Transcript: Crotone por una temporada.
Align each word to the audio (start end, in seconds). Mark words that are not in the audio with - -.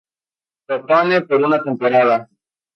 Crotone 0.65 1.21
por 1.27 1.39
una 1.51 1.63
temporada. 1.69 2.21